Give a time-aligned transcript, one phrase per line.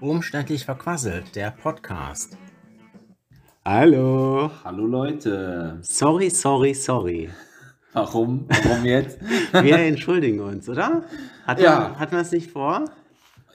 [0.00, 2.36] Umständlich verquasselt, der Podcast.
[3.64, 4.50] Hallo.
[4.64, 5.78] Hallo Leute.
[5.82, 7.30] Sorry, sorry, sorry.
[7.92, 8.46] Warum?
[8.48, 9.18] Warum jetzt?
[9.52, 11.02] Wir entschuldigen uns, oder?
[11.46, 11.78] Hat Ja.
[11.80, 12.84] man, hatten wir es nicht vor?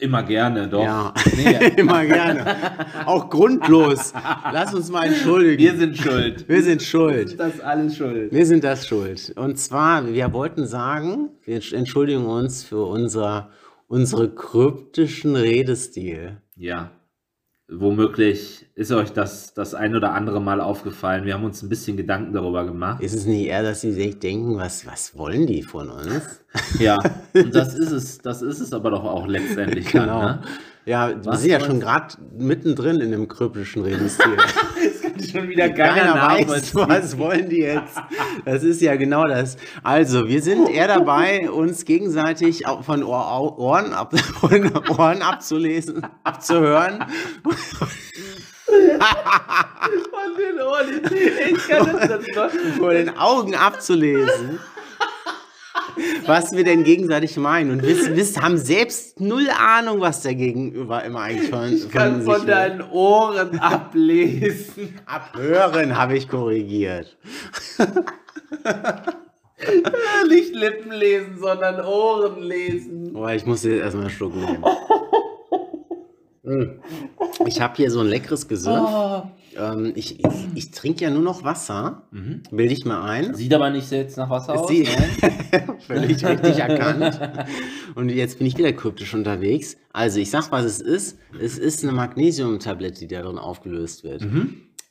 [0.01, 0.83] Immer gerne, doch.
[0.83, 2.57] Ja, Nee, immer gerne.
[3.05, 4.13] Auch grundlos.
[4.51, 5.61] Lass uns mal entschuldigen.
[5.61, 6.49] wir sind schuld.
[6.49, 7.39] Wir sind schuld.
[7.39, 8.31] Das ist alles schuld.
[8.33, 9.31] Wir sind das schuld.
[9.35, 13.51] Und zwar, wir wollten sagen, wir entschuldigen uns für unser,
[13.87, 16.37] unsere kryptischen Redestil.
[16.55, 16.89] Ja.
[17.73, 21.23] Womöglich ist euch das das ein oder andere Mal aufgefallen.
[21.23, 23.01] Wir haben uns ein bisschen Gedanken darüber gemacht.
[23.01, 26.43] Ist es nicht eher, dass sie sich denken, was, was wollen die von uns?
[26.79, 26.99] Ja.
[27.33, 29.87] Und das ist es, das ist es aber doch auch letztendlich.
[29.87, 30.21] Genau.
[30.21, 30.43] Dann, ne?
[30.85, 34.37] Ja, wir Was sind ja schon gerade mittendrin in dem kryptischen Redestil.
[34.81, 37.97] Das kann schon wieder Keiner keiner weiß, was wollen die jetzt.
[38.45, 39.57] Das ist ja genau das.
[39.83, 47.05] Also, wir sind eher dabei, uns gegenseitig von Ohren, ab, von Ohren abzulesen, abzuhören.
[48.65, 51.01] Von den Ohren.
[51.51, 54.59] Ich kann das, das vor den Augen abzulesen,
[56.25, 57.71] was wir denn gegenseitig meinen.
[57.71, 62.21] Und wir, wir haben selbst null Ahnung, was der Gegenüber immer eigentlich von, Ich kann
[62.23, 62.47] von will.
[62.47, 64.99] deinen Ohren ablesen.
[65.05, 67.17] Abhören habe ich korrigiert.
[70.27, 73.13] Nicht Lippen lesen, sondern Ohren lesen.
[73.13, 74.63] Boah, ich muss jetzt erstmal einen Schluck nehmen.
[76.43, 76.79] Mm.
[77.45, 78.75] Ich habe hier so ein leckeres Gesicht.
[78.75, 79.23] Oh.
[79.57, 82.03] Ähm, ich ich, ich trinke ja nur noch Wasser.
[82.51, 83.33] Bilde ich mir ein.
[83.35, 84.67] Sieht aber nicht jetzt nach Wasser aus.
[84.67, 84.85] Sie
[85.87, 87.19] völlig richtig erkannt.
[87.95, 89.77] Und jetzt bin ich wieder kryptisch unterwegs.
[89.93, 91.17] Also ich sag, was es ist.
[91.39, 94.21] Es ist eine Magnesiumtablette, die da drin aufgelöst wird.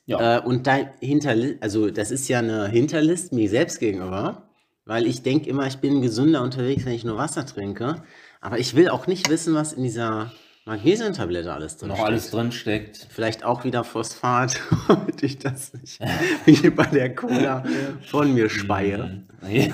[0.06, 0.38] Ja.
[0.38, 4.50] Äh, und da hinterli also das ist ja eine Hinterlist mir selbst gegenüber,
[4.84, 8.02] weil ich denke immer, ich bin gesünder unterwegs, wenn ich nur Wasser trinke.
[8.40, 10.32] Aber ich will auch nicht wissen, was in dieser
[10.70, 12.08] Magnesiumtablette alles drin noch steckt.
[12.08, 13.06] alles drin steckt.
[13.10, 15.98] Vielleicht auch wieder Phosphat, damit ich das nicht
[16.44, 17.64] wie bei der Cola
[18.06, 19.24] von mir speie.
[19.48, 19.66] Ja,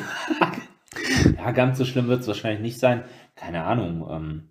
[1.36, 3.04] ja ganz so schlimm wird es wahrscheinlich nicht sein.
[3.34, 4.08] Keine Ahnung.
[4.10, 4.48] Ähm,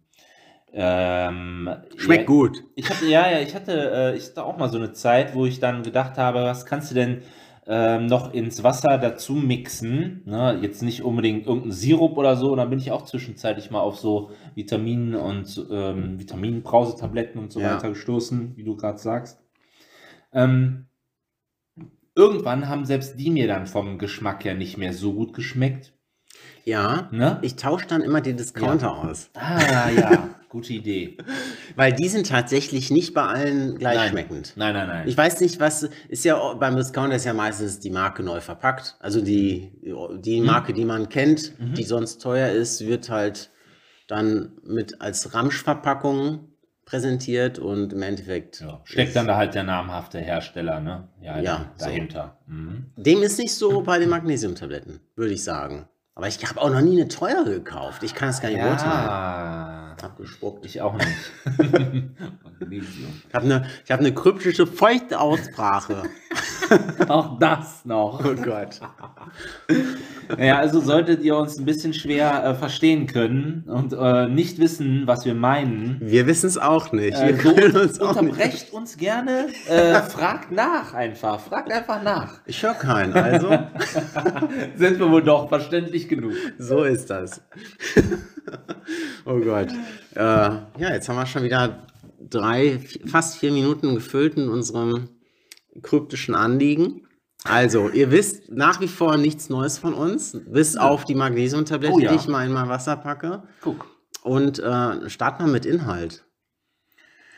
[0.72, 2.64] ähm, Schmeckt ja, gut.
[2.76, 5.48] Ich hatte, ja, ja, ich hatte, äh, ich hatte auch mal so eine Zeit, wo
[5.48, 7.24] ich dann gedacht habe, was kannst du denn
[7.68, 10.22] ähm, noch ins Wasser dazu mixen?
[10.26, 10.60] Ne?
[10.62, 12.52] Jetzt nicht unbedingt irgendein Sirup oder so.
[12.52, 17.62] Und dann bin ich auch zwischenzeitlich mal auf so Vitaminen und ähm, Vitaminbrausetabletten und so
[17.62, 17.76] Ja.
[17.76, 19.40] weiter gestoßen, wie du gerade sagst.
[20.32, 20.86] Ähm,
[22.16, 25.94] irgendwann haben selbst die mir dann vom Geschmack her nicht mehr so gut geschmeckt.
[26.66, 27.40] Ja, Ne?
[27.42, 29.30] ich tausche dann immer die Discounter aus.
[29.36, 31.18] Ah, ja, gute Idee.
[31.76, 34.54] Weil die sind tatsächlich nicht bei allen gleichschmeckend.
[34.56, 35.08] Nein, nein, nein.
[35.08, 38.96] Ich weiß nicht, was ist ja beim Discounter ist ja meistens die Marke neu verpackt.
[39.00, 39.72] Also die,
[40.20, 40.46] die Mhm.
[40.46, 43.52] Marke, die man kennt, die sonst teuer ist, wird halt
[44.08, 46.48] dann mit als Ramschverpackung
[46.86, 51.10] präsentiert und im Endeffekt ja, steckt dann da halt der namhafte Hersteller, ne?
[51.22, 51.86] Ja, Ja, so.
[51.86, 52.38] dahinter.
[52.48, 52.92] Mhm.
[52.96, 55.88] Dem ist nicht so bei den Magnesiumtabletten, würde ich sagen.
[56.18, 58.02] Aber ich habe auch noch nie eine teure gekauft.
[58.04, 59.10] Ich kann es gar nicht beurteilen.
[60.06, 60.66] Abgespuckt.
[60.66, 61.08] ich auch nicht.
[63.28, 66.04] Ich habe eine, ich hab eine kryptische, feuchte Aussprache.
[67.08, 68.24] auch das noch.
[68.24, 68.80] Oh Gott.
[70.40, 75.04] Ja, also solltet ihr uns ein bisschen schwer äh, verstehen können und äh, nicht wissen,
[75.06, 77.18] was wir meinen, Wir wissen es auch nicht.
[77.20, 78.32] Wir äh, so können uns auch nicht.
[78.32, 82.42] unterbrecht uns gerne, äh, fragt nach einfach, fragt einfach nach.
[82.46, 83.50] Ich höre keinen, also
[84.76, 86.34] Sind wir wohl doch verständlich genug.
[86.58, 87.42] so ist das.
[89.26, 89.70] oh Gott.
[90.16, 91.88] Äh, ja, jetzt haben wir schon wieder
[92.20, 95.10] drei, fast vier Minuten gefüllt in unserem
[95.82, 97.02] kryptischen Anliegen.
[97.44, 102.00] Also, ihr wisst nach wie vor nichts Neues von uns, bis auf die Magnesiumtablette, Oh
[102.00, 102.10] ja.
[102.12, 103.44] die ich mal in mein Wasser packe.
[103.62, 103.86] Guck.
[104.24, 106.26] Und äh, starten wir mit Inhalt.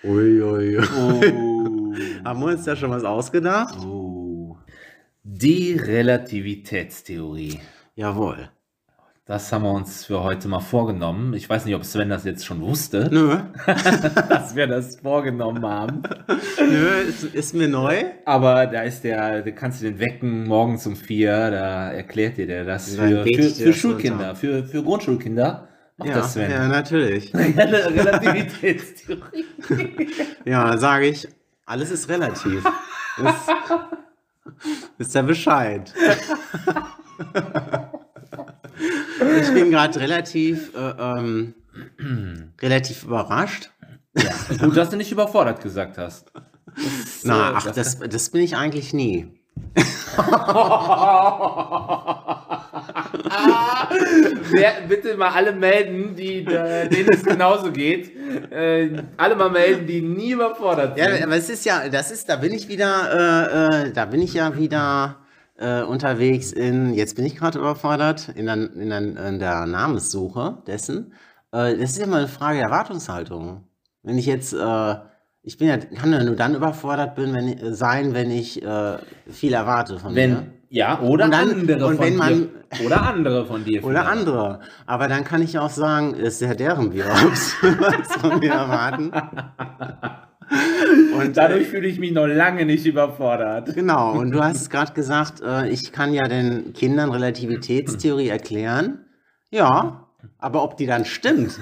[0.03, 0.77] Uiuiui.
[0.79, 1.93] Oh.
[2.23, 3.75] Haben wir uns da schon was ausgedacht?
[3.83, 4.57] Oh.
[5.23, 7.59] Die Relativitätstheorie.
[7.95, 8.49] Jawohl.
[9.27, 11.33] Das haben wir uns für heute mal vorgenommen.
[11.33, 13.35] Ich weiß nicht, ob Sven das jetzt schon wusste, Nö,
[14.29, 16.01] dass wir das vorgenommen haben.
[16.59, 18.05] nö, ist, ist mir neu.
[18.23, 22.47] Aber da ist der, da kannst du den wecken morgens um vier, da erklärt dir
[22.47, 25.67] der das für, für, für das Schulkinder, für, für Grundschulkinder.
[25.97, 26.49] Macht Ja, das Sven.
[26.49, 27.33] ja, natürlich.
[27.35, 29.45] Relativitätstheorie.
[30.45, 31.27] Ja, sage ich,
[31.65, 32.63] alles ist relativ.
[33.17, 33.49] Ist,
[34.99, 35.93] ist ja Bescheid.
[39.41, 41.53] Ich bin gerade relativ, äh, ähm,
[42.61, 43.71] relativ überrascht.
[44.59, 46.31] Gut, dass du nicht überfordert gesagt hast.
[46.75, 49.27] Das, Na, äh, ach, das, das bin ich eigentlich nie.
[54.51, 58.11] Wer, bitte mal alle melden, die, äh, denen es genauso geht.
[58.51, 61.23] Äh, alle mal melden, die nie überfordert Ja, sind.
[61.23, 64.33] aber es ist ja, das ist, da bin ich wieder, äh, äh, da bin ich
[64.33, 65.17] ja wieder
[65.57, 70.57] äh, unterwegs in, jetzt bin ich gerade überfordert, in der, in, der, in der Namenssuche
[70.67, 71.13] dessen.
[71.51, 73.63] Äh, das ist ja mal eine Frage der Erwartungshaltung.
[74.03, 74.95] Wenn ich jetzt, äh,
[75.41, 78.61] ich bin ja, kann ja nur dann überfordert bin, wenn, ich- äh, sein, wenn ich
[78.63, 78.97] äh,
[79.29, 80.21] viel erwarte von mir.
[80.21, 82.49] Wenn, ja, oder Und dann- andere und von man- dir.
[82.85, 83.81] Oder andere von dir.
[83.85, 84.19] Oder vielleicht.
[84.27, 84.59] andere.
[84.85, 89.11] Aber dann kann ich auch sagen, ist ja deren Bier, was von mir erwarten.
[91.19, 93.73] Und Dadurch fühle ich mich noch lange nicht überfordert.
[93.75, 99.05] Genau, und du hast gerade gesagt, äh, ich kann ja den Kindern Relativitätstheorie erklären.
[99.49, 101.59] Ja, aber ob die dann stimmt,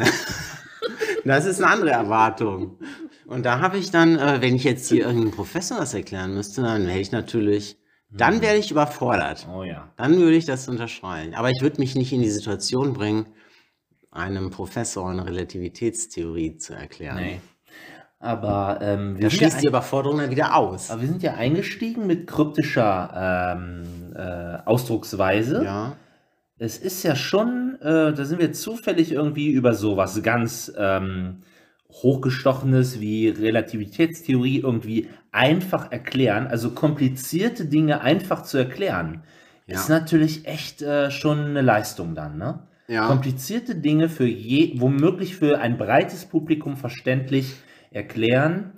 [1.26, 2.78] das ist eine andere Erwartung.
[3.26, 6.62] Und da habe ich dann, äh, wenn ich jetzt hier irgendeinem Professor das erklären müsste,
[6.62, 7.78] dann wäre ich natürlich,
[8.12, 9.48] dann wäre ich überfordert.
[9.52, 9.92] Oh ja.
[9.98, 11.34] Dann würde ich das unterschreiben.
[11.34, 13.26] Aber ich würde mich nicht in die Situation bringen,
[14.12, 17.18] einem Professor eine Relativitätstheorie zu erklären.
[17.18, 17.42] Nee.
[18.26, 20.90] Aber ähm, wir, Da sind ja schließt die Überforderung dann wieder aus.
[20.92, 23.84] Aber wir sind ja eingestiegen mit kryptischer ähm,
[24.16, 25.64] äh, Ausdrucksweise.
[25.64, 25.96] Ja.
[26.58, 31.44] Es ist ja schon, äh, da sind wir zufällig irgendwie über sowas ganz ähm,
[31.92, 36.48] hochgestochenes wie Relativitätstheorie irgendwie einfach erklären.
[36.48, 39.24] Also komplizierte Dinge einfach zu erklären,
[39.68, 39.76] Ja.
[39.76, 42.60] ist natürlich echt äh, schon eine Leistung dann, ne?
[42.88, 43.08] Ja.
[43.08, 47.56] Komplizierte Dinge für je, womöglich für ein breites Publikum verständlich
[47.96, 48.74] erklären.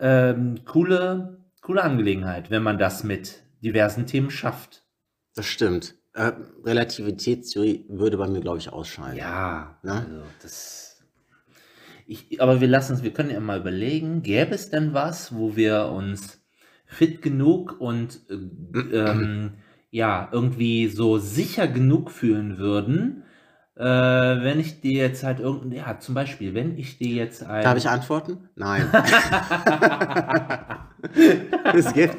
[0.00, 4.84] Ähm, coole, coole Angelegenheit, wenn man das mit diversen Themen schafft.
[5.34, 5.94] Das stimmt.
[6.14, 6.32] Äh,
[6.64, 9.18] Relativitätstheorie würde bei mir, glaube ich, ausscheiden.
[9.18, 9.92] Ja, Ne?
[9.92, 11.04] also das.
[12.06, 15.56] Ich, aber wir lassen es, wir können ja mal überlegen, gäbe es denn was, wo
[15.56, 16.40] wir uns
[16.86, 19.52] fit genug und äh, ähm,
[19.90, 23.24] ja, irgendwie so sicher genug fühlen würden,
[23.78, 27.62] äh, wenn ich dir jetzt halt irgendein, ja, zum Beispiel, wenn ich dir jetzt ein.
[27.62, 28.48] Darf ich antworten?
[28.56, 28.90] Nein.
[31.74, 32.16] es gibt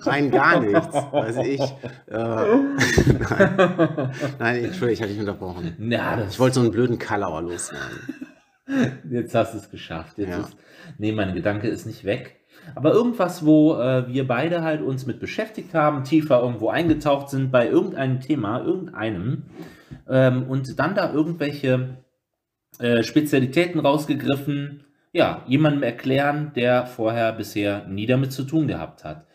[0.00, 0.94] rein gar nichts.
[1.12, 1.60] Also ich.
[1.60, 4.10] Äh, nein.
[4.38, 5.76] nein, Entschuldigung, ich habe dich unterbrochen.
[5.90, 7.98] Ja, das Ich wollte so einen blöden Kalauer loswerden.
[9.10, 10.16] Jetzt hast du es geschafft.
[10.16, 10.38] Jetzt Ja.
[10.40, 10.56] ist,
[10.96, 12.36] nee, mein Gedanke ist nicht weg.
[12.74, 17.50] Aber irgendwas, wo äh, wir beide halt uns mit beschäftigt haben, tiefer irgendwo eingetaucht sind
[17.50, 19.42] bei irgendeinem Thema, irgendeinem,
[20.08, 21.98] ähm, und dann da irgendwelche
[22.78, 29.26] äh, Spezialitäten rausgegriffen, ja, jemandem erklären, der vorher bisher nie damit zu tun gehabt hat.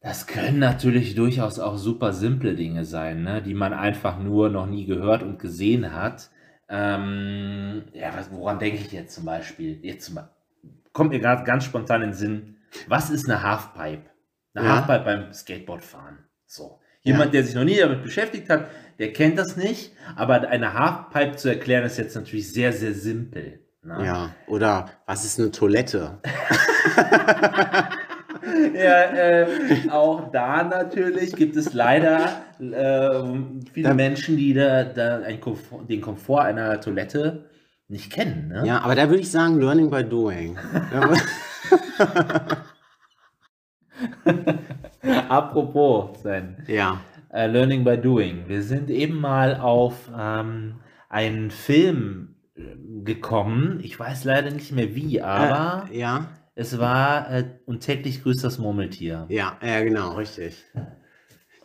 [0.00, 4.66] Das können natürlich durchaus auch super simple Dinge sein, ne, die man einfach nur noch
[4.66, 6.30] nie gehört und gesehen hat.
[6.68, 9.78] Ähm, ja, was, woran denke ich jetzt zum Beispiel?
[9.82, 10.18] Jetzt zum,
[10.92, 12.56] kommt mir gerade ganz spontan in den Sinn,
[12.88, 14.10] was ist eine Halfpipe?
[14.54, 14.74] Eine Ja.
[14.76, 16.18] Halfpipe beim Skateboardfahren.
[16.44, 16.80] So.
[17.02, 18.68] Jemand, der sich noch nie damit beschäftigt hat,
[18.98, 23.60] der kennt das nicht, aber eine Halfpipe zu erklären ist jetzt natürlich sehr, sehr simpel.
[23.82, 24.04] Ne?
[24.04, 24.30] Ja.
[24.46, 26.18] Oder was ist eine Toilette?
[28.74, 29.46] Ja, äh,
[29.90, 36.02] auch da natürlich gibt es leider äh, viele Da- Menschen, die da, da Komfort, den
[36.02, 37.46] Komfort einer Toilette
[37.88, 38.48] nicht kennen.
[38.48, 38.66] Ne?
[38.66, 40.58] Ja, aber da würde ich sagen, learning by doing.
[45.28, 47.00] Apropos, Sven, ja.
[47.34, 48.44] Äh, Learning by Doing.
[48.46, 50.76] Wir sind eben mal auf ähm,
[51.08, 52.60] einen Film äh,
[53.02, 53.80] gekommen.
[53.82, 56.28] Ich weiß leider nicht mehr wie, aber Äh, ja.
[56.54, 59.26] es war äh, und täglich grüßt das Murmeltier.
[59.28, 60.64] Ja, ja, genau, richtig.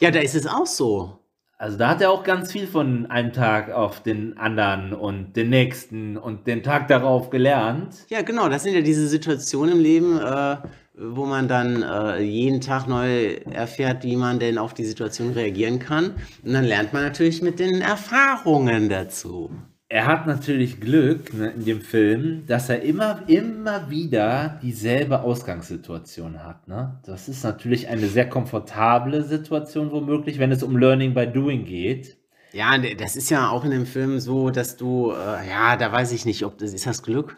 [0.01, 1.19] Ja, da ist es auch so.
[1.57, 5.49] Also da hat er auch ganz viel von einem Tag auf den anderen und den
[5.49, 8.05] nächsten und den Tag darauf gelernt.
[8.09, 10.55] Ja, genau, das sind ja diese Situationen im Leben, äh,
[10.99, 15.79] wo man dann äh, jeden Tag neu erfährt, wie man denn auf die Situation reagieren
[15.79, 16.11] kann.
[16.43, 19.51] Und dann lernt man natürlich mit den Erfahrungen dazu.
[19.91, 26.43] Er hat natürlich Glück ne, in dem Film, dass er immer, immer wieder dieselbe Ausgangssituation
[26.43, 26.67] hat.
[26.67, 26.99] Ne?
[27.05, 32.17] Das ist natürlich eine sehr komfortable Situation womöglich, wenn es um Learning by Doing geht.
[32.51, 36.11] Ja, das ist ja auch in dem Film so, dass du, äh, ja, da weiß
[36.11, 37.37] ich nicht, ob das ist das Glück.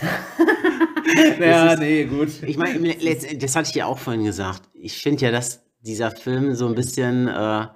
[1.40, 2.28] Ja, ist- nee, gut.
[2.46, 2.94] Ich meine,
[3.38, 4.62] das hatte ich ja auch vorhin gesagt.
[4.74, 7.66] Ich finde ja, dass dieser Film so ein bisschen äh,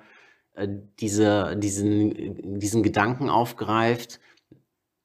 [0.54, 0.68] äh,
[1.00, 4.18] diese, diesen, diesen Gedanken aufgreift,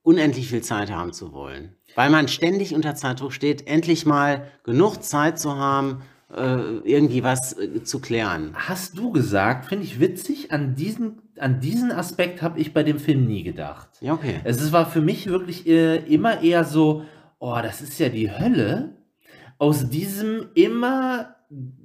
[0.03, 1.75] unendlich viel Zeit haben zu wollen.
[1.95, 6.01] Weil man ständig unter Zeitdruck steht, endlich mal genug Zeit zu haben,
[6.35, 8.51] äh, irgendwie was äh, zu klären.
[8.55, 12.97] Hast du gesagt, finde ich witzig, an diesen, an diesen Aspekt habe ich bei dem
[12.99, 13.89] Film nie gedacht.
[14.01, 14.39] Ja, okay.
[14.43, 17.03] Es war für mich wirklich immer eher so,
[17.43, 18.95] oh, das ist ja die Hölle,
[19.57, 21.35] aus diesem immer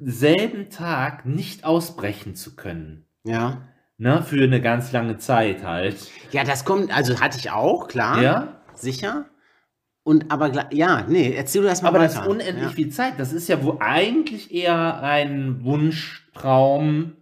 [0.00, 3.04] selben Tag nicht ausbrechen zu können.
[3.24, 3.68] Ja,
[4.00, 5.96] Ne, für eine ganz lange Zeit halt.
[6.30, 8.22] Ja, das kommt, also hatte ich auch, klar.
[8.22, 8.62] Ja?
[8.74, 9.26] Sicher.
[10.04, 12.14] Und aber ja, nee, erzähl du erst mal Aber weiter.
[12.14, 12.70] das ist unendlich ja.
[12.70, 13.14] viel Zeit.
[13.18, 17.16] Das ist ja wohl eigentlich eher ein Wunschtraum,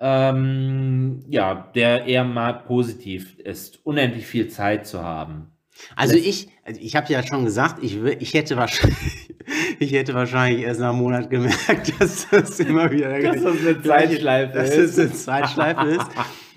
[0.00, 5.52] ähm, ja, der eher mal positiv ist, unendlich viel Zeit zu haben.
[5.94, 9.28] Also ich, also ich habe ja schon gesagt, ich, ich hätte wahrscheinlich,
[9.78, 13.60] ich hätte wahrscheinlich erst nach einem Monat gemerkt, dass das immer wieder der Dass das
[13.60, 14.98] eine Zeitschleife dass ist.
[14.98, 16.06] das eine Zeitschleife ist.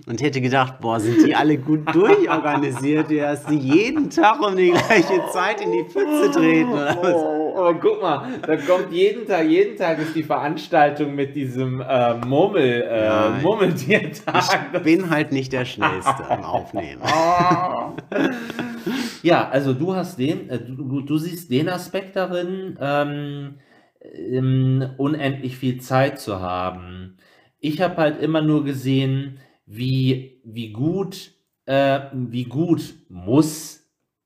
[0.08, 4.72] Und hätte gedacht, boah, sind die alle gut durchorganisiert, dass die jeden Tag um die
[4.72, 6.72] gleiche Zeit in die Pfütze treten.
[6.72, 7.14] Oder was?
[7.14, 11.82] Oh, aber guck mal, da kommt jeden Tag, jeden Tag ist die Veranstaltung mit diesem
[11.82, 14.44] äh, Murmel, äh, Ja, Murmeltiertag.
[14.74, 17.02] Ich bin halt nicht der Schnellste am Aufnehmen.
[19.24, 23.60] Ja, also du hast den, äh, du, du siehst den Aspekt darin, ähm,
[24.02, 27.18] ähm, unendlich viel Zeit zu haben.
[27.60, 31.32] Ich habe halt immer nur gesehen, wie, wie gut,
[31.66, 33.82] äh, wie gut muss,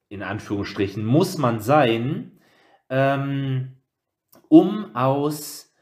[0.10, 2.40] in Anführungsstrichen, muss man sein,
[2.90, 3.78] ähm,
[4.50, 5.74] um aus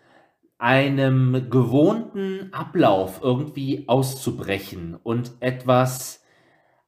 [0.59, 6.23] einem gewohnten Ablauf irgendwie auszubrechen und etwas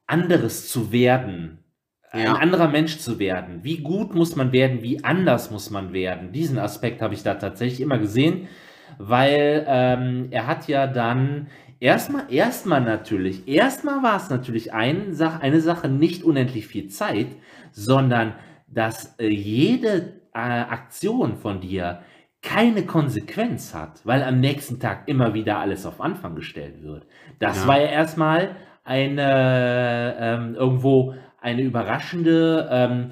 [0.06, 1.63] anderes zu werden.
[2.14, 2.34] Ja.
[2.34, 3.60] Ein anderer Mensch zu werden.
[3.62, 6.32] Wie gut muss man werden, wie anders muss man werden.
[6.32, 8.48] Diesen Aspekt habe ich da tatsächlich immer gesehen,
[8.98, 11.48] weil ähm, er hat ja dann
[11.80, 17.26] erstmal, erstmal natürlich, erstmal war es natürlich ein, eine Sache nicht unendlich viel Zeit,
[17.72, 18.34] sondern
[18.68, 22.00] dass äh, jede äh, Aktion von dir
[22.42, 27.06] keine Konsequenz hat, weil am nächsten Tag immer wieder alles auf Anfang gestellt wird.
[27.38, 27.68] Das Ja.
[27.68, 31.14] war ja erstmal eine ähm, irgendwo
[31.44, 33.10] eine überraschende, ähm,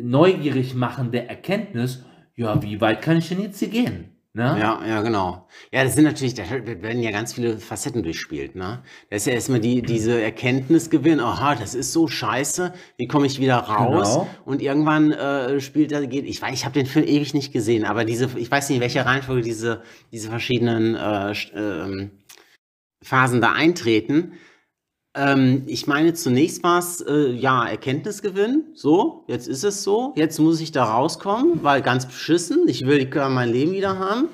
[0.00, 2.04] neugierig machende Erkenntnis.
[2.36, 4.10] Ja, wie weit kann ich denn jetzt hier gehen?
[4.36, 4.56] Ne?
[4.58, 5.46] Ja, ja, genau.
[5.72, 8.82] Ja, das sind natürlich, da werden ja ganz viele Facetten durchspielt, ne?
[9.08, 13.38] Da ist ja erstmal die, diese Erkenntnisgewinn, aha, das ist so scheiße, wie komme ich
[13.38, 14.14] wieder raus?
[14.14, 14.28] Genau.
[14.44, 17.84] Und irgendwann äh, spielt da, geht, ich weiß, ich habe den Film ewig nicht gesehen,
[17.84, 22.10] aber diese, ich weiß nicht, in welcher Reihenfolge diese, diese verschiedenen äh, ähm,
[23.04, 24.32] Phasen da eintreten.
[25.14, 28.64] Ähm, ich meine, zunächst war es, äh, ja, Erkenntnisgewinn.
[28.74, 30.12] So, jetzt ist es so.
[30.16, 32.66] Jetzt muss ich da rauskommen, weil ganz beschissen.
[32.66, 34.28] Ich will mein Leben wieder haben.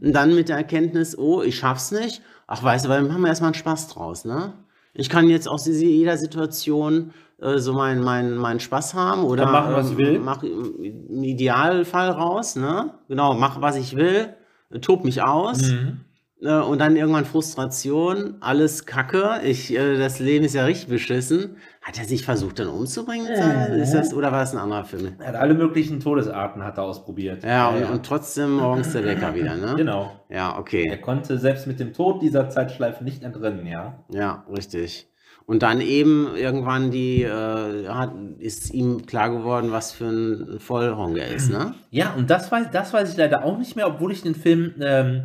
[0.00, 2.22] Und dann mit der Erkenntnis, oh, ich schaff's nicht.
[2.46, 4.54] Ach, weißt du, weil dann machen wir erstmal einen Spaß draus, ne?
[4.92, 9.52] Ich kann jetzt aus jeder Situation äh, so meinen mein, meinen Spaß haben oder Kann
[9.52, 10.18] machen, was ähm, ich will.
[10.18, 12.94] Mach im Idealfall raus, ne?
[13.08, 14.34] Genau, mach was ich will,
[14.80, 15.62] tob mich aus.
[15.62, 16.00] Mhm.
[16.42, 21.56] Äh, Und dann irgendwann Frustration, alles Kacke, ich, äh, das Leben ist ja richtig beschissen.
[21.82, 23.26] Hat er sich versucht dann umzubringen?
[23.26, 23.80] Mhm.
[23.80, 25.14] Ist das, oder war das ein anderer Film?
[25.18, 27.42] Er hat alle möglichen Todesarten hat er ausprobiert.
[27.42, 29.74] Ja, und, und trotzdem morgens der Wecker wieder, ne?
[29.76, 30.12] genau.
[30.28, 30.98] Ja, Er okay.
[31.00, 34.04] konnte selbst mit dem Tod dieser Zeitschleife nicht entrinnen, ja.
[34.10, 35.06] Ja, richtig.
[35.46, 41.16] Und dann eben irgendwann die, äh, hat, ist ihm klar geworden, was für ein Vollhong
[41.16, 41.74] er ist, ne?
[41.90, 44.74] Ja, und das weiß, das weiß ich leider auch nicht mehr, obwohl ich den Film,
[44.80, 45.22] ähm, äh,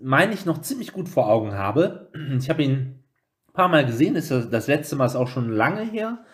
[0.00, 2.10] meine ich, noch ziemlich gut vor Augen habe.
[2.38, 3.02] Ich habe ihn
[3.48, 6.24] ein paar Mal gesehen, ist das, das letzte Mal ist auch schon lange her.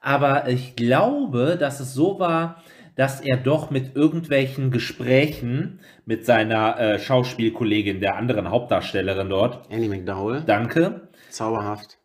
[0.00, 2.62] Aber ich glaube, dass es so war,
[2.96, 9.88] dass er doch mit irgendwelchen Gesprächen mit seiner äh, Schauspielkollegin, der anderen Hauptdarstellerin dort, Annie
[9.88, 11.98] McDowell, danke, zauberhaft.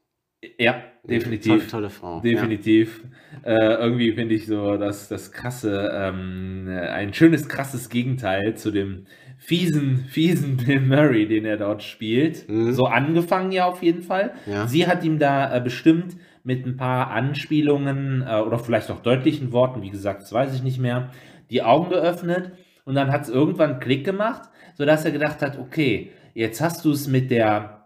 [0.57, 1.53] ja, definitiv.
[1.53, 2.21] Tolle, tolle Frau.
[2.21, 3.03] Definitiv.
[3.43, 9.05] Äh, irgendwie finde ich so das, das krasse, ähm, ein schönes, krasses Gegenteil zu dem
[9.37, 12.47] fiesen, fiesen Bill Murray, den er dort spielt.
[12.49, 12.73] Mhm.
[12.73, 14.33] So angefangen ja auf jeden Fall.
[14.45, 14.67] Ja.
[14.67, 19.51] Sie hat ihm da äh, bestimmt mit ein paar Anspielungen äh, oder vielleicht auch deutlichen
[19.51, 21.11] Worten, wie gesagt, das weiß ich nicht mehr,
[21.49, 22.51] die Augen geöffnet
[22.85, 26.85] und dann hat es irgendwann einen Klick gemacht, sodass er gedacht hat, okay, jetzt hast
[26.85, 27.78] du es mit der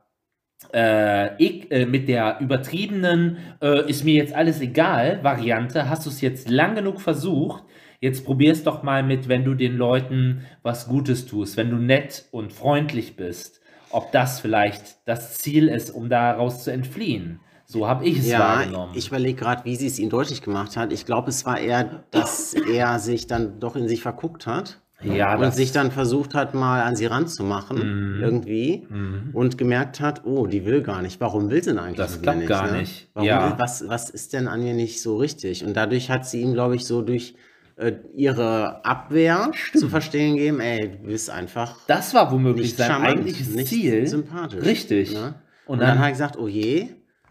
[0.74, 6.10] äh, ich, äh, mit der übertriebenen äh, ist mir jetzt alles egal Variante, hast du
[6.10, 7.64] es jetzt lang genug versucht,
[8.00, 12.26] jetzt probier's doch mal mit, wenn du den Leuten was Gutes tust, wenn du nett
[12.32, 17.40] und freundlich bist, ob das vielleicht das Ziel ist, um daraus zu entfliehen.
[17.66, 18.94] So habe ich es Ja, wahrgenommen.
[18.96, 20.92] ich überlege gerade, wie sie es ihm deutlich gemacht hat.
[20.92, 25.36] Ich glaube, es war eher, dass er sich dann doch in sich verguckt hat ja,
[25.38, 28.22] und sich dann versucht hat, mal an sie ranzumachen, Mhm.
[28.24, 28.88] irgendwie.
[28.90, 29.30] Mhm.
[29.34, 31.20] Und gemerkt hat, oh, die will gar nicht.
[31.22, 32.80] Warum will sie denn eigentlich Das klappt mir gar ne?
[32.80, 33.10] nicht.
[33.14, 33.56] Warum, Ja.
[33.60, 35.66] was, was ist denn an mir nicht so richtig?
[35.66, 37.36] Und dadurch hat sie ihm, glaube ich, so durch
[37.76, 42.88] äh, ihre Abwehr zu verstehen gegeben, ey, du bist einfach das war womöglich nicht sein
[42.92, 44.06] charmant, eigentliches nicht Ziel.
[44.06, 44.64] sympathisch.
[44.64, 45.14] Richtig.
[45.14, 45.34] Ne?
[45.66, 46.90] Und Und, dann, dann- hat er gesagt, oh je.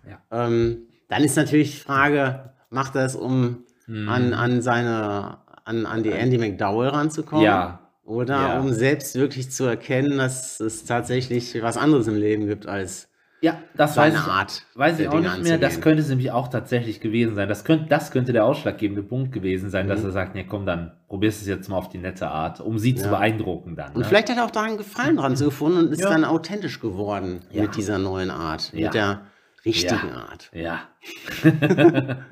[0.09, 0.47] Ja.
[0.47, 4.09] Ähm, dann ist natürlich die Frage, macht er es, um Mhm.
[4.09, 7.45] an, an seine, an, an die Andy McDowell ranzukommen?
[7.45, 7.81] Ja.
[8.05, 8.61] Oder Ja.
[8.61, 13.09] um selbst wirklich zu erkennen, dass es tatsächlich was anderes im Leben gibt als
[13.41, 14.63] Ja, das seine weiß ich, Art.
[14.75, 15.59] weiß ich auch Dinge nicht mehr.
[15.59, 15.83] Das anzugehen.
[15.83, 17.49] könnte es nämlich auch tatsächlich gewesen sein.
[17.49, 20.07] Das könnte, das könnte der ausschlaggebende Punkt gewesen sein, dass Mhm.
[20.07, 22.95] er sagt, nee, komm, dann probierst es jetzt mal auf die nette Art, um sie
[22.97, 23.11] zu Ja.
[23.11, 23.93] beeindrucken dann.
[23.93, 24.05] Und ne?
[24.05, 26.11] vielleicht hat er auch daran Gefallen dran so gefunden und ist Ja.
[26.11, 27.63] dann authentisch geworden Ja.
[27.63, 28.87] mit dieser neuen Art, Ja.
[28.87, 29.21] mit der
[29.65, 30.27] richtigen Ja.
[30.29, 30.51] Art.
[30.55, 30.89] Ja.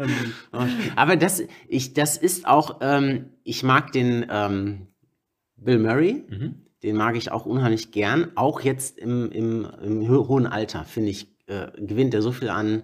[0.97, 4.87] Aber das, ich, das ist auch, ähm, ich mag den ähm,
[5.57, 6.55] Bill Murray, mhm.
[6.83, 11.11] den mag ich auch unheimlich gern, auch jetzt im, im, im ho- hohen Alter, finde
[11.11, 12.83] ich, äh, gewinnt er so viel an,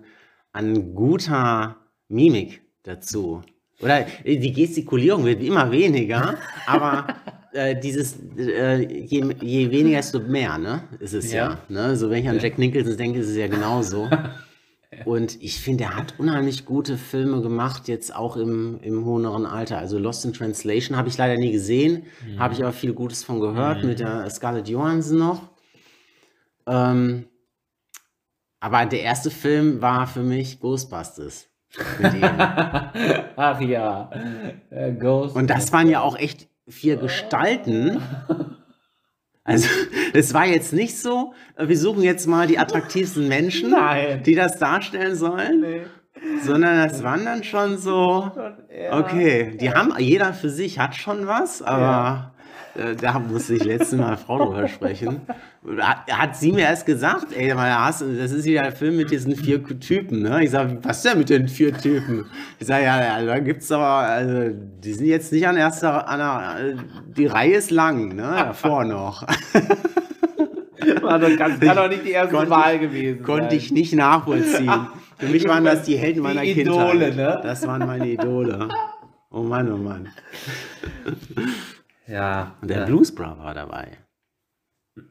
[0.52, 1.76] an guter
[2.08, 3.42] Mimik dazu.
[3.80, 7.06] Oder äh, die Gestikulierung wird immer weniger, aber
[7.56, 10.82] äh, dieses, äh, je, je weniger, desto mehr, ne?
[11.00, 11.50] Ist es ja.
[11.50, 11.58] Ja.
[11.68, 11.96] ne?
[11.96, 12.42] So, wenn ich an Ja.
[12.42, 14.08] Jack Nicholson denke, ist es ja genauso.
[15.04, 19.78] Und ich finde, er hat unheimlich gute Filme gemacht, jetzt auch im, im höheren Alter.
[19.78, 22.38] Also Lost in Translation habe ich leider nie gesehen, Mhm.
[22.38, 25.42] habe ich aber viel Gutes von gehört, mit der Scarlett Johansson noch.
[26.66, 27.26] Ähm,
[28.60, 31.48] aber der erste Film war für mich Ghostbusters.
[33.36, 34.10] Ach ja.
[34.70, 35.36] Äh, Ghost.
[35.36, 38.00] Und das waren ja auch echt vier Gestalten.
[39.44, 39.68] Also,
[40.12, 44.22] es war jetzt nicht so, wir suchen jetzt mal die attraktivsten Menschen, Nein.
[44.24, 45.82] die das darstellen sollen, Nee.
[46.42, 48.32] sondern das waren dann schon so,
[48.74, 48.98] Ja.
[48.98, 52.35] okay, die haben, jeder für sich hat schon was, aber äh,
[53.00, 55.22] da musste ich letztes Mal Frau drüber sprechen.
[55.78, 59.64] Hat, hat sie mir erst gesagt, ey, das ist wieder ein Film mit diesen vier
[59.80, 60.44] Typen, ne?
[60.44, 62.26] Ich sag, was denn mit den vier Typen?
[62.58, 66.18] Ich sag, ja, ja, da gibt's aber, also, die sind jetzt nicht an erster, an
[66.18, 66.76] der, äh,
[67.16, 68.34] die Reihe ist lang, ne?
[68.36, 69.26] Davor noch.
[71.02, 73.58] Also kann, kann doch nicht die erste Konnte Wahl gewesen Konnte sein.
[73.58, 74.86] ich nicht nachvollziehen.
[75.18, 77.16] Für mich waren das die Helden Die meiner Idole, Kindheit.
[77.16, 77.40] ne?
[77.42, 78.68] Das waren meine Idole.
[79.30, 80.08] Oh Mann, oh Mann.
[82.06, 82.56] Ja.
[82.60, 82.84] Und der ja.
[82.86, 83.98] Blues Brother war dabei.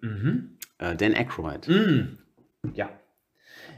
[0.02, 0.58] Mhm.
[0.80, 1.68] Äh, Dan Aykroyd.
[1.68, 2.18] Mm.
[2.74, 2.90] Ja.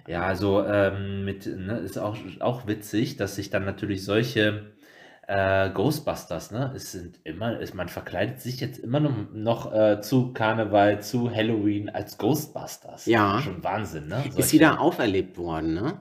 [0.08, 4.74] Ja, also ähm, mit, ne, ist auch, auch witzig, dass sich dann natürlich solche
[5.28, 10.00] äh, Ghostbusters, ne, es sind immer, es, man verkleidet sich jetzt immer noch, noch äh,
[10.00, 13.06] zu Karneval, zu Halloween als Ghostbusters.
[13.06, 13.42] Ja.
[13.42, 14.24] Schon Wahnsinn, ne?
[14.26, 16.00] Ist Solche- wieder auferlebt worden, ne?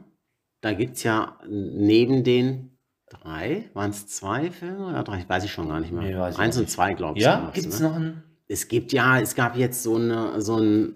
[0.61, 2.76] Da gibt es ja neben den
[3.11, 5.25] drei, waren es zwei Filme oder drei?
[5.29, 6.03] Weiß ich schon gar nicht mehr.
[6.03, 7.25] Nee, weiß ich Eins und zwei, glaube ich.
[7.25, 7.89] Ja, gibt es ne?
[7.89, 8.23] noch einen?
[8.49, 10.95] Es gibt ja, es gab jetzt so, eine, so ein,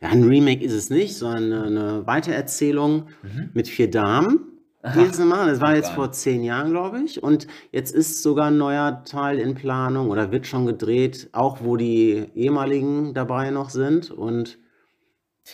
[0.00, 3.50] ja, ein Remake ist es nicht, sondern eine, eine Weitererzählung Mhm.
[3.54, 4.48] mit vier Damen.
[4.94, 5.48] Die jetzt noch machen.
[5.48, 5.94] Das war jetzt geil.
[5.96, 7.22] vor zehn Jahren, glaube ich.
[7.22, 11.76] Und jetzt ist sogar ein neuer Teil in Planung oder wird schon gedreht, auch wo
[11.76, 14.10] die ehemaligen dabei noch sind.
[14.12, 14.58] Und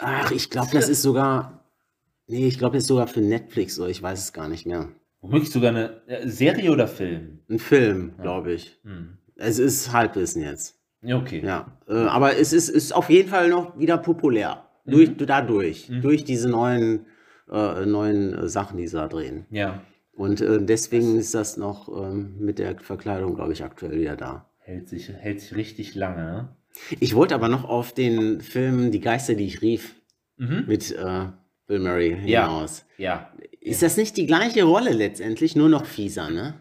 [0.00, 1.64] ach, ich glaube, das ist sogar,
[2.26, 4.88] nee, ich glaube, das ist sogar für Netflix oder ich weiß es gar nicht mehr.
[5.20, 7.40] Womöglich sogar eine äh, Serie oder Film?
[7.50, 8.78] Ein Film, glaube ich.
[8.84, 9.18] Hm.
[9.36, 10.78] Es ist Halbwissen jetzt.
[11.02, 11.42] Ja, okay.
[11.44, 14.64] Ja, äh, aber es ist, ist auf jeden Fall noch wieder populär.
[14.84, 16.00] Durch, dadurch, Mhm.
[16.02, 17.06] durch diese neuen,
[17.50, 19.44] äh, neuen äh, Sachen, die sie da drehen.
[19.50, 19.82] Ja.
[20.12, 24.46] Und äh, deswegen ist das noch ähm, mit der Verkleidung, glaube ich, aktuell wieder da.
[24.58, 26.48] Hält sich, hält sich richtig lange, ne?
[27.00, 29.94] Ich wollte aber noch auf den Film Die Geister, die ich rief,
[30.36, 30.64] Mhm.
[30.66, 30.94] mit
[31.66, 32.46] Bill Murray Ja.
[32.46, 32.84] hinaus.
[32.96, 33.30] Ja.
[33.60, 36.54] Ist das nicht die gleiche Rolle letztendlich, nur noch fieser, ne?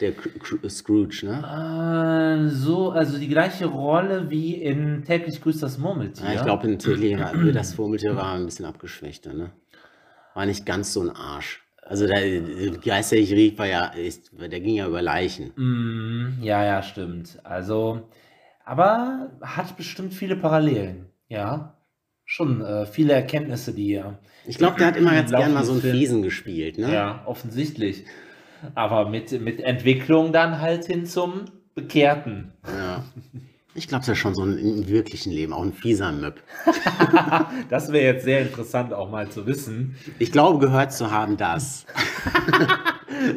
[0.00, 2.46] Der Cr- Cr- Scrooge, ne?
[2.46, 6.24] Äh, so, also die gleiche Rolle wie in täglich grüßt das Murmeltier.
[6.26, 9.50] Ja, ich glaube, in war- das Murmeltier war ein bisschen abgeschwächter, ne?
[10.34, 11.62] War nicht ganz so ein Arsch.
[11.82, 15.52] Also der der Geister, ich rief, war ja, ist, der ging ja über Leichen.
[15.56, 17.38] Mm, ja, ja, stimmt.
[17.42, 18.08] Also,
[18.64, 21.06] aber hat bestimmt viele Parallelen.
[21.28, 21.74] Ja.
[22.32, 24.20] Schon äh, viele Erkenntnisse, die er.
[24.46, 25.80] Ich glaube, der hat immer ganz Laufen gern mal so einen.
[25.80, 26.94] Fiesen gespielt, ne?
[26.94, 28.04] Ja, offensichtlich.
[28.76, 32.52] Aber mit, mit Entwicklung dann halt hin zum Bekehrten.
[32.64, 33.04] Ja.
[33.74, 36.40] Ich glaube, das ist schon so ein im wirklichen Leben, auch ein fieser Möb.
[37.68, 41.36] Das wäre jetzt sehr interessant auch mal zu wissen, Ich glaube, gehört zu haben,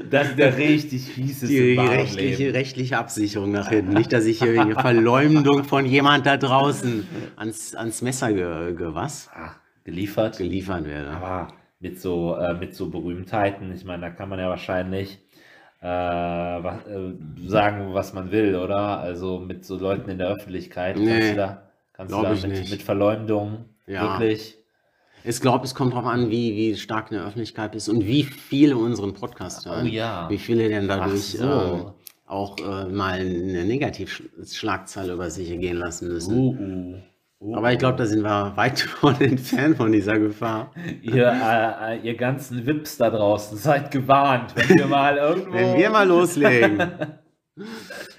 [0.10, 3.94] dass dass der richtig fies ist die rechtliche, rechtliche Absicherung nach hinten.
[3.94, 8.88] Nicht, dass ich hier wegen Verleumdung von jemand da draußen ans, ans Messer ge, ge
[8.94, 9.52] was Ah,
[9.84, 10.38] geliefert.
[10.38, 11.10] geliefert werde.
[11.12, 11.48] Aber
[11.80, 15.20] mit so, äh, mit so Berühmtheiten, ich meine, da kann man ja wahrscheinlich
[15.82, 17.14] äh, was, äh,
[17.48, 19.00] sagen, was man will, oder?
[19.00, 20.98] Also mit so Leuten in der Öffentlichkeit.
[20.98, 22.72] Nee, kannst du da, kannst du da ich mit, nicht.
[22.72, 24.14] mit Verleumdung Ja.
[24.14, 24.58] wirklich.
[25.26, 28.76] Ich glaube, es kommt darauf an, wie, wie stark eine Öffentlichkeit ist und wie viele
[28.76, 29.86] unseren Podcast hören.
[29.86, 30.30] Oh ja.
[30.30, 31.44] Wie viele denn dadurch so.
[31.44, 31.86] ähm,
[32.26, 36.38] auch äh, mal eine Negativschlagzeile über sich ergehen lassen müssen.
[36.38, 37.02] Uh,
[37.40, 40.72] uh, uh, Aber ich glaube, da sind wir weit von entfernt von dieser Gefahr.
[41.02, 45.54] ihr, äh, äh, ihr ganzen Wips da draußen, seid gewarnt, wenn wir mal irgendwo.
[45.54, 46.80] Wenn wir mal loslegen,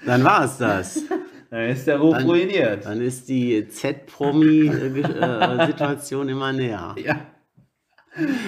[0.05, 1.03] dann war es das.
[1.55, 2.83] Dann ist der Ruf Dann- ruiniert.
[2.85, 6.95] Dann ist die Z-Promi-Situation immer näher.
[7.03, 7.17] Ja.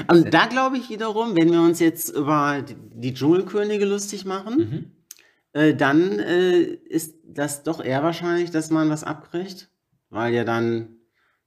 [0.09, 2.63] Und da glaube ich wiederum, wenn wir uns jetzt über
[2.95, 4.85] die- Dschungelkönige lustig machen, Mhm.
[5.53, 9.69] äh, dann äh, ist das doch eher wahrscheinlich, dass man was abkriegt,
[10.09, 10.95] weil ja dann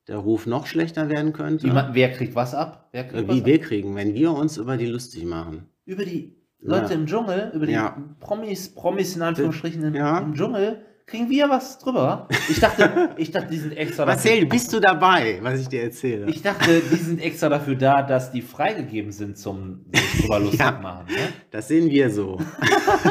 [0.06, 1.64] der Ruf noch schlechter werden könnte.
[1.66, 2.88] Wie man, wer kriegt was ab?
[2.92, 3.46] Wer kriegt Äh, was Wie ab?
[3.46, 5.68] wir kriegen, wenn wir uns über die lustig machen.
[5.86, 6.98] Über die Leute Ja.
[7.00, 7.96] im Dschungel, über die Ja.
[8.20, 10.18] Promis, Promis in Anführungsstrichen im, Ja.
[10.20, 12.28] im Dschungel, kriegen wir was drüber.
[12.48, 16.26] Ich dachte, ich dachte, die sind extra Marcel, bist du dabei, was ich dir erzähle?
[16.30, 20.60] Ich dachte, die sind extra dafür da, dass die freigegeben sind zum sich drüber lustig
[20.60, 20.70] Ja.
[20.70, 21.06] machen.
[21.08, 21.32] Ne?
[21.50, 22.38] Das sehen wir so.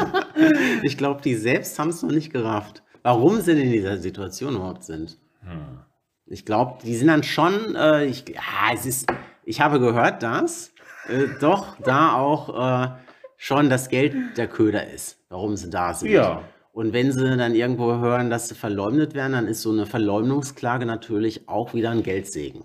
[0.82, 2.82] ich glaube, die selbst haben es noch nicht gerafft.
[3.02, 5.18] Warum sie in dieser Situation überhaupt sind.
[5.42, 5.80] Hm.
[6.26, 8.40] Ich glaube, die sind dann schon, äh, ich, ja,
[8.74, 9.12] es ist,
[9.44, 10.72] ich habe gehört, dass
[11.08, 12.88] äh, doch da auch äh,
[13.36, 16.10] schon das Geld der Köder ist, warum sie da sind.
[16.10, 16.42] Ja.
[16.72, 20.86] Und wenn sie dann irgendwo hören, dass sie verleumdet werden, dann ist so eine Verleumdungsklage
[20.86, 22.64] natürlich auch wieder ein Geldsegen.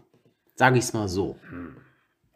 [0.55, 1.37] Sage ich es mal so.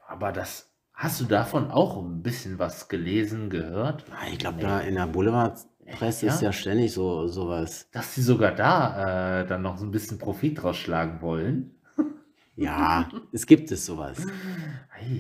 [0.08, 4.05] Aber das, hast du davon auch ein bisschen was gelesen, gehört?
[4.12, 6.34] Ah, Ich glaube, da in der Boulevardpresse Ja?
[6.34, 7.88] ist ja ständig so sowas.
[7.91, 11.79] Dass sie sogar da äh, dann noch so ein bisschen Profit draus schlagen wollen?
[12.60, 14.28] Ja, es gibt es sowas.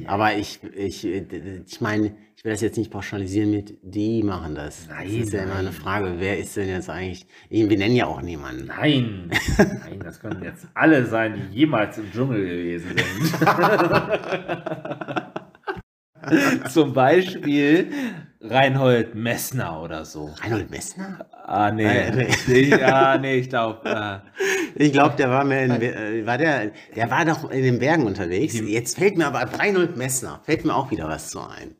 [0.07, 4.87] Aber ich, ich, ich meine, ich will das jetzt nicht pauschalisieren mit, die machen das.
[4.89, 8.07] Nein, das ist ja immer eine Frage, wer ist denn jetzt eigentlich, wir nennen ja
[8.07, 8.67] auch niemanden.
[8.67, 13.39] Nein, nein, das können jetzt alle sein, die jemals im Dschungel gewesen sind.
[16.69, 17.87] Zum Beispiel
[18.41, 20.33] Reinhold Messner oder so.
[20.41, 21.25] Reinhold Messner?
[21.45, 21.83] Ah, nee.
[21.85, 22.61] Äh, nee.
[22.69, 23.87] Ja, nee, ich glaube.
[23.87, 24.19] Äh,
[24.83, 28.53] Ich glaube, der war mehr in, war der, der war doch in den Bergen unterwegs.
[28.59, 31.75] Jetzt fällt mir aber Reinhold Messner, fällt mir auch wieder was zu ein.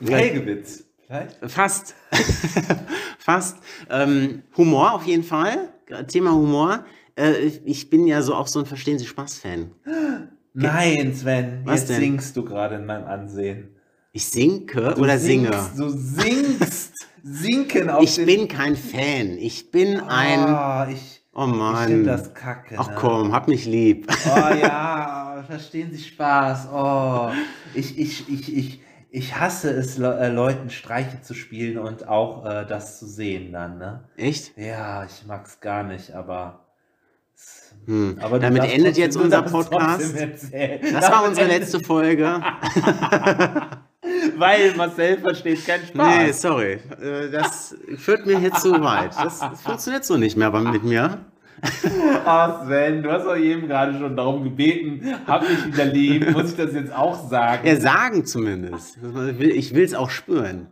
[0.00, 0.84] Helgewitz.
[1.06, 1.36] Vielleicht?
[1.50, 1.94] Fast.
[3.18, 3.58] Fast.
[3.90, 5.68] Ähm, Humor auf jeden Fall.
[6.06, 6.84] Thema Humor.
[7.16, 7.32] Äh,
[7.64, 9.72] ich bin ja so auch so ein Verstehen Sie Spaß-Fan.
[10.54, 12.00] Nein, Sven, Was jetzt denn?
[12.00, 13.74] singst du gerade in meinem Ansehen.
[14.12, 15.52] Ich sinke Du oder singe.
[15.52, 16.92] singst, Du singst.
[17.22, 19.36] Sinken auf Ich bin kein Fan.
[19.38, 20.40] Ich bin ein.
[20.40, 21.86] Ah, ich, Oh ich Mann.
[21.88, 22.74] finde das kacke.
[22.78, 22.94] Ach ne?
[22.96, 24.08] komm, hab mich lieb.
[24.26, 26.68] Oh ja, verstehen Sie Spaß.
[26.72, 27.30] Oh,
[27.74, 32.44] ich, ich, ich, ich, ich hasse es, Le äh, Leuten Streiche zu spielen und auch
[32.44, 34.04] äh, das zu sehen dann, ne?
[34.16, 34.56] Echt?
[34.56, 36.64] Ja, ich mag's gar nicht, aber.
[37.86, 38.18] Hm.
[38.20, 40.12] aber Damit endet jetzt unser Podcast.
[40.16, 42.42] Das war unsere letzte Folge.
[44.38, 46.42] Weil Marcel versteht keinen Nee, Spaß.
[46.42, 46.72] sorry.
[47.00, 49.10] Äh, Das führt mir jetzt zu weit.
[49.16, 51.18] Das funktioniert so nicht mehr aber mit mir.
[52.24, 56.52] Oh Sven, du hast doch jedem gerade schon darum gebeten, hab mich wieder lieb, muss
[56.52, 57.66] ich das jetzt auch sagen?
[57.66, 58.96] Ja, sagen zumindest.
[59.40, 60.68] Ich will es auch spüren.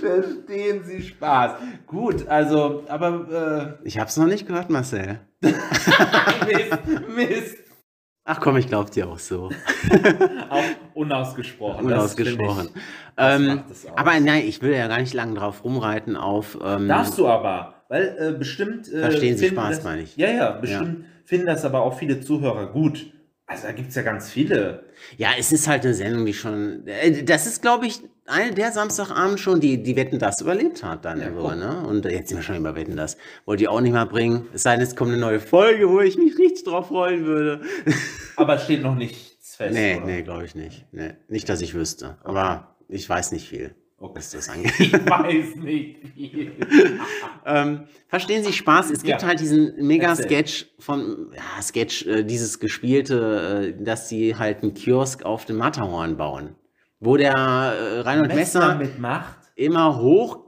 [0.00, 1.52] Verstehen Sie Spaß.
[1.86, 5.20] Gut, also, aber Ich hab's noch nicht gehört, Marcel.
[5.42, 5.52] äh,
[6.46, 7.56] Mist, Mist.
[8.24, 9.50] Ach komm, ich glaub dir auch so.
[10.48, 10.64] Auch
[10.94, 11.86] unausgesprochen.
[11.86, 12.70] Unausgesprochen.
[13.16, 16.58] Das Ähm, es aber nein, ich will ja gar nicht lange drauf rumreiten auf.
[16.64, 18.92] Ähm, Darfst du aber, weil äh, bestimmt.
[18.92, 20.16] Äh, Verstehen Sie Spaß, das, meine ich.
[20.16, 23.06] Ja, ja, bestimmt finden das aber auch viele Zuhörer gut.
[23.46, 24.84] Also da gibt es ja ganz viele.
[25.18, 26.86] Ja, es ist halt eine Sendung, die schon.
[26.86, 31.04] äh, Das ist, glaube ich, eine der Samstagabend schon, die, die Wetten das überlebt hat
[31.04, 31.20] dann.
[31.20, 31.54] Ja, guck.
[31.56, 31.84] ne?
[31.86, 33.18] Und jetzt sind wir schon über Wetten das.
[33.44, 34.46] Wollte ich auch nicht mal bringen.
[34.54, 37.60] Es sei denn, es kommt eine neue Folge, wo ich mich richtig drauf freuen würde.
[38.36, 38.94] Aber steht noch
[39.54, 39.74] nichts fest.
[39.74, 40.06] Nee, oder?
[40.06, 40.86] nee, glaube ich nicht.
[40.92, 42.16] Nee, nicht, dass ich wüsste.
[42.24, 44.12] Aber ich weiß nicht viel, Okay.
[44.16, 44.72] was das angeht.
[44.78, 46.52] Ich weiß nicht viel.
[47.46, 48.90] ähm, verstehen Sie Spaß?
[48.90, 49.28] Es gibt Ja.
[49.28, 49.74] halt diesen.
[49.86, 55.56] Mega-Sketch von, ja, Sketch, äh, dieses gespielte, äh, dass sie halt einen Kiosk auf dem
[55.56, 56.56] Matterhorn bauen.
[57.00, 59.36] Wo der äh, Reinhold Messer mitmacht.
[59.56, 60.43] immer hoch,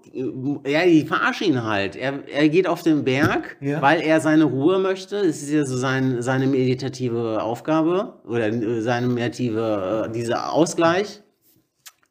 [0.66, 1.94] ja, die verarschen ihn halt.
[1.96, 3.82] Er, er geht auf den Berg, Ja.
[3.82, 5.16] weil er seine Ruhe möchte.
[5.16, 11.22] Es ist ja so sein, seine meditative Aufgabe oder äh, seine meditative, äh, dieser Ausgleich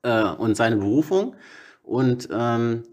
[0.03, 1.35] äh, und seine Berufung.
[1.83, 2.83] Und ähm,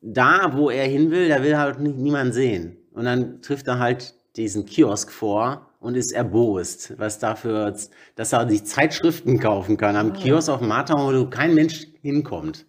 [0.00, 2.76] da, wo er hin will, da will halt nie- niemand sehen.
[2.92, 7.74] Und dann trifft er halt diesen Kiosk vor und ist erbost, was dafür,
[8.16, 12.64] dass er sich Zeitschriften kaufen kann am Kiosk auf Matterhorn, wo kein Mensch hinkommt.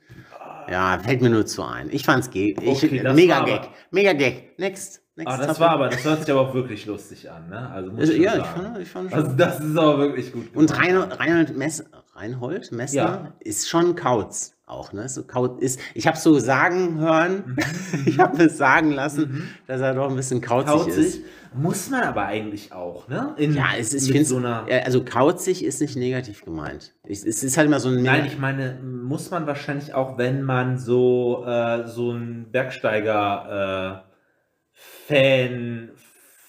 [0.70, 1.90] Ja, fällt mir nur zu ein.
[1.92, 3.60] Ich fand's ge ich, Okay, mega Gag.
[3.60, 4.58] aber- Mega Gag.
[4.60, 5.02] Next.
[5.16, 5.60] Next Ah, das topic.
[5.62, 7.70] war aber, das hört sich aber auch wirklich lustig an, ne?
[7.72, 8.62] Also muss Also, ich ja, schon ich sagen.
[8.64, 9.38] fand, ich fand Also schon.
[9.38, 10.80] das ist aber wirklich gut Und gemacht.
[10.86, 11.84] Reinhold, Reinhold, Mess,
[12.16, 13.34] Reinhold Messner Ja.
[13.40, 15.08] ist schon Kauz auch, ne?
[15.10, 15.24] So
[15.60, 17.56] ist, ich habe so sagen hören,
[18.06, 20.96] ich habe es sagen lassen, dass er doch ein bisschen kauzig, ist.
[20.96, 23.34] Kauzig muss man aber eigentlich auch, ne?
[23.38, 24.68] In, Ja, es ist, ich finde, so einer.
[24.84, 26.94] also kauzig ist nicht negativ gemeint.
[27.04, 30.78] Es ist halt immer so ein Nein, ich meine, muss man wahrscheinlich auch, wenn man
[30.78, 34.08] so, äh, so ein Bergsteiger äh,
[34.74, 35.92] Fan,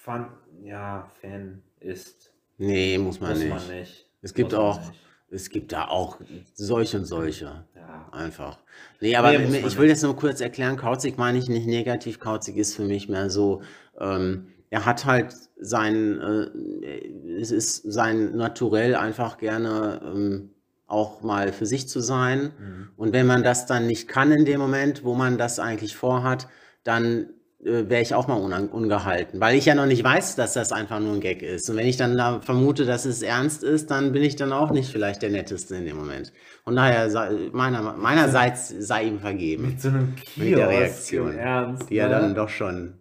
[0.03, 0.27] Fan,
[0.63, 2.31] ja, Fan ist.
[2.57, 3.49] Nee, muss man Muss nicht.
[3.49, 4.05] man nicht.
[4.21, 4.91] Es gibt auch, nicht.
[5.31, 6.19] es gibt da auch
[6.53, 7.65] solche und solche.
[8.11, 8.59] Einfach.
[8.99, 10.77] Nee, aber Nee, ich man will das nur kurz erklären.
[10.77, 12.19] Kauzig meine ich nicht negativ.
[12.19, 13.61] Kauzig ist für mich mehr so,
[13.99, 20.49] ähm, er hat halt sein, äh, es ist sein Naturell einfach gerne ähm,
[20.87, 22.51] auch mal für sich zu sein.
[22.59, 22.89] Mhm.
[22.97, 26.47] Und wenn man das dann nicht kann in dem Moment, wo man das eigentlich vorhat,
[26.83, 27.29] dann
[27.63, 30.99] äh, wäre ich auch mal ungehalten, weil ich ja noch nicht weiß, dass das einfach
[30.99, 31.69] nur ein Gag ist.
[31.69, 34.71] Und wenn ich dann da vermute, dass es ernst ist, dann bin ich dann auch
[34.71, 36.31] nicht vielleicht der Netteste in dem Moment.
[36.63, 39.67] Von daher, sei- meiner, meinerseits sei ihm vergeben.
[39.67, 41.89] Mit so einem Kiosk Mit der Reaktion, Ernst.
[41.89, 42.11] Die ja ne?
[42.15, 42.93] dann doch schon,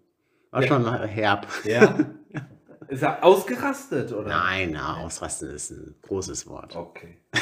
[0.51, 0.68] war Ja.
[0.68, 1.47] schon herb.
[1.64, 1.99] Ja.
[2.88, 4.29] Ist er ausgerastet, oder?
[4.31, 6.75] Nein, na, ausrasten ist ein großes Wort.
[6.75, 7.18] Okay.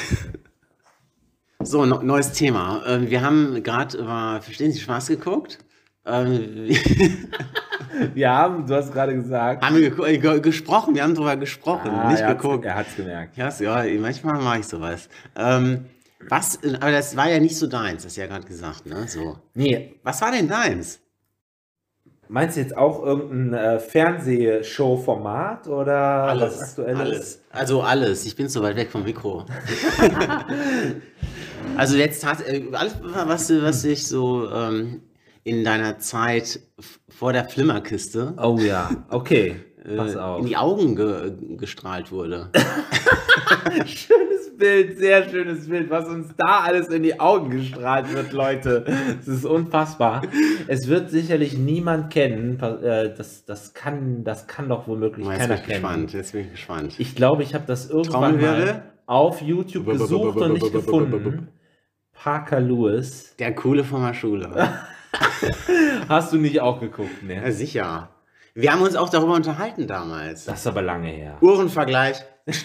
[1.61, 2.83] So, no, neues Thema.
[2.87, 5.59] Ähm, wir haben gerade über Verstehen Sie Spaß geguckt.
[6.07, 6.71] Ähm,
[8.15, 9.65] Ja, du hast gerade gesagt.
[9.65, 12.65] haben wir geko- äh, ge gesprochen, wir haben darüber gesprochen, Ah, nicht er geguckt.
[12.67, 13.37] Er hat's gemerkt.
[13.39, 15.09] Ja, so, ja, manchmal mache ich sowas.
[15.35, 15.87] Ähm,
[16.29, 19.07] was, aber das war ja nicht so deins, das ist ja gerade gesagt, ne?
[19.09, 19.39] So.
[19.55, 21.01] Nee, Was war denn deins?
[22.29, 26.99] meinst du jetzt auch irgendein äh, Fernsehshow-Format oder was aktuelles?
[27.01, 27.41] Alles.
[27.51, 28.27] Also alles.
[28.27, 29.47] Ich bin so weit weg vom Mikro.
[31.77, 35.03] also jetzt hat äh, alles, was, du- was ich so ähm,
[35.47, 36.59] in deiner Zeit
[37.09, 39.57] vor der Flimmerkiste Oh ja, okay.
[39.85, 40.41] äh, Pass auf.
[40.41, 42.51] in die Augen ge gestrahlt wurde.
[43.87, 48.85] Schönes Bild, sehr schönes Bild, was uns da alles in die Augen gestrahlt wird, Leute.
[49.21, 50.23] Es ist unfassbar.
[50.67, 52.59] Es wird sicherlich niemand kennen.
[52.61, 55.83] äh, Das, das, kann, das kann doch womöglich Jetzt keiner bin ich kennen.
[55.83, 56.13] gespannt.
[56.13, 56.95] Jetzt bin ich gespannt.
[56.99, 61.49] Ich glaube, ich habe das irgendwann mal auf YouTube gesucht und nicht gefunden.
[62.13, 63.37] Parker Lewis.
[63.39, 64.51] der Coole von der Schule.
[66.09, 67.53] Hast du nicht auch geguckt, ja, ne?
[67.53, 68.11] sicher.
[68.55, 70.47] Wir haben uns auch darüber unterhalten damals.
[70.47, 71.37] Das ist aber lange her.
[71.43, 72.17] Uhrenvergleich.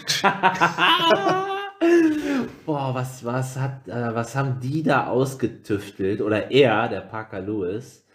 [2.66, 6.22] Boah, was, was, hat, äh, was haben die da ausgetüftelt?
[6.22, 8.06] Oder er, der Parker Lewis.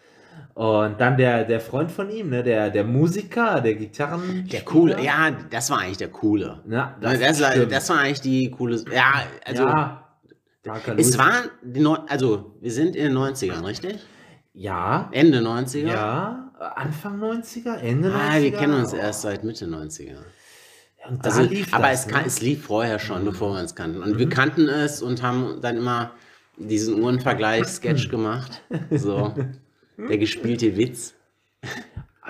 [0.55, 2.43] Und dann der, der Freund von ihm, ne?
[2.43, 4.49] der, der Musiker, der Gitarren.
[4.51, 5.03] Der Coole.
[5.03, 6.63] Ja, das war eigentlich der Coole.
[6.65, 8.83] Na, Das, das, war, das war eigentlich die coole.
[8.91, 10.03] Ja, also ja,
[10.65, 11.19] Parker es Lewis.
[11.19, 13.99] war die Neu also wir sind in den 90ern, richtig?
[14.59, 15.87] Ja, Ende 90er?
[15.87, 18.15] ja, Anfang 90er, Ende 90er.
[18.15, 20.17] Ah, wir kennen uns erst seit Mitte 90er.
[21.09, 22.23] Und da Also, lief aber das, es, ne?
[22.25, 24.03] es lief vorher schon, bevor wir uns kannten.
[24.03, 26.13] Und wir kannten es und haben dann immer
[26.57, 28.63] diesen Uhrenvergleich-Sketch gemacht.
[28.91, 29.35] So,
[29.99, 31.13] der gespielte Witz.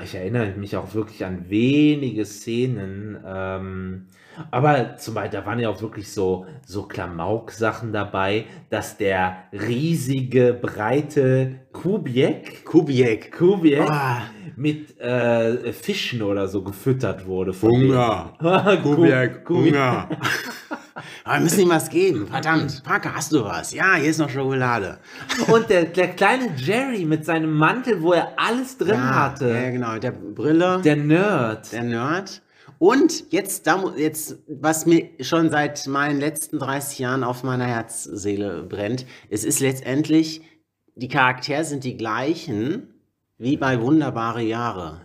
[0.02, 3.18] Ich erinnere mich auch wirklich an wenige Szenen.
[3.26, 4.06] Ähm,
[4.50, 10.52] aber zum Beispiel, da waren ja auch wirklich so, so Klamauk-Sachen dabei, dass der riesige,
[10.60, 13.32] breite Kubiek, Kubiek.
[13.32, 14.24] Kubiek Ah,
[14.56, 17.54] mit äh, Fischen oder so gefüttert wurde.
[17.60, 18.34] Hunger.
[18.82, 19.48] Kubiek.
[19.48, 20.08] Hunger.
[21.26, 22.28] Aber wir müssen ihm was geben.
[22.28, 22.84] Verdammt.
[22.84, 23.74] Parker, hast du was?
[23.74, 24.98] Ja, hier ist noch Schokolade.
[25.52, 29.48] Und der, der kleine Jerry mit seinem Mantel, wo er alles drin ja, hatte.
[29.48, 29.98] Ja, genau.
[29.98, 30.80] Der Brille.
[30.82, 31.72] Der Nerd.
[31.72, 32.42] Der Nerd.
[32.78, 39.04] Und jetzt, jetzt, was mir schon seit meinen letzten 30 Jahren auf meiner Herzseele brennt,
[39.28, 40.42] es ist letztendlich,
[40.94, 42.95] die Charaktere sind die gleichen
[43.38, 45.00] wie bei Wunderbare Jahre.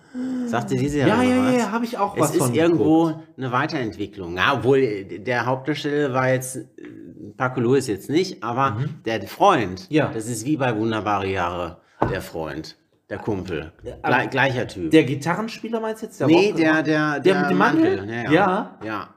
[0.46, 3.28] Sagte diese ja, ja, ja, ja habe ich auch Es was ist von irgendwo geguckt.
[3.38, 4.36] eine Weiterentwicklung.
[4.36, 6.66] Ja, obwohl der Hauptdarsteller war jetzt, äh,
[7.38, 9.96] Paco Lewis jetzt nicht, aber der Freund, Mhm.
[9.96, 10.12] Ja.
[10.14, 11.78] das ist wie bei Wunderbare Jahre,
[12.10, 12.76] der Freund,
[13.10, 13.72] der Kumpel.
[13.84, 14.92] Gle gleicher Typ.
[14.92, 16.20] Der Gitarrenspieler meinst du jetzt?
[16.20, 18.10] Der nee, Rock- der, der, Der mit dem Mantel?
[18.10, 18.22] Ja.
[18.24, 18.32] Ja.
[18.32, 18.80] Ja.
[18.84, 19.10] ja.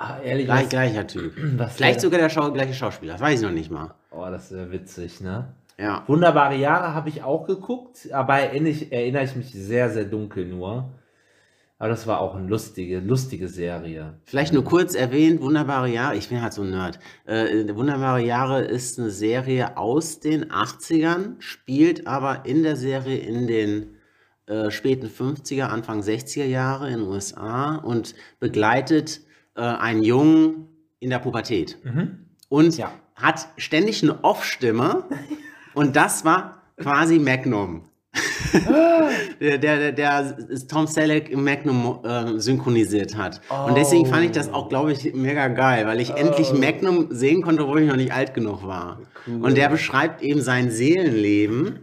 [0.00, 1.34] Ah, ehrlich, Gleich, gleicher Typ.
[1.74, 3.94] Vielleicht der- sogar der Schau gleiche Schauspieler, das weiß ich noch nicht mal.
[4.12, 5.48] Oh, das ist ja witzig, ne?
[5.78, 6.02] Ja.
[6.08, 10.44] Wunderbare Jahre habe ich auch geguckt, aber erinnere ich, erinnere ich mich sehr, sehr dunkel
[10.46, 10.92] nur.
[11.80, 14.18] Aber das war auch eine lustige, lustige Serie.
[14.24, 16.98] Vielleicht nur kurz erwähnt, Wunderbare Jahre, ich bin halt so ein Nerd.
[17.24, 23.46] Äh, Wunderbare Jahre ist eine Serie aus den 80ern, spielt aber in der Serie in
[23.46, 23.94] den
[24.46, 29.20] äh, späten 50er, Anfang 60er Jahre in den USA und begleitet
[29.54, 30.66] äh, einen Jungen
[30.98, 31.78] in der Pubertät.
[32.48, 32.90] Und Ja.
[33.14, 35.04] hat ständig eine Off-Stimme
[35.78, 37.82] und das war quasi Magnum.
[39.40, 40.34] der, der, der, der
[40.68, 43.40] Tom Selleck im Magnum äh, synchronisiert hat.
[43.66, 46.56] Und deswegen fand ich das auch, glaube ich, mega geil, weil ich endlich Oh.
[46.58, 49.00] Magnum sehen konnte, obwohl ich noch nicht alt genug war.
[49.26, 49.44] Cool.
[49.44, 51.80] Und der beschreibt eben sein Seelenleben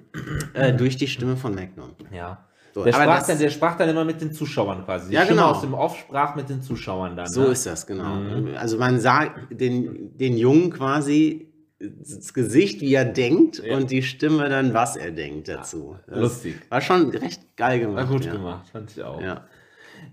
[0.53, 1.91] äh, durch die Stimme von Magnum.
[2.11, 2.45] Ja.
[2.73, 5.09] So, Der sprach, das- dann, der sprach dann immer mit den Zuschauern quasi.
[5.09, 5.51] Die Ja, Stimme genau.
[5.51, 7.27] aus dem Off sprach mit den Zuschauern dann.
[7.27, 7.47] So ne?
[7.47, 8.15] ist das, genau.
[8.15, 8.49] Mhm.
[8.57, 11.53] Also man sah den, den Jungen quasi
[11.91, 13.77] das Gesicht, wie er denkt, Ja.
[13.77, 15.97] und die Stimme dann, was er denkt dazu.
[16.07, 16.55] Das Lustig.
[16.69, 17.97] War schon recht geil gemacht.
[17.97, 18.31] War gut ja.
[18.33, 19.21] gemacht, fand ich auch.
[19.21, 19.47] Ja.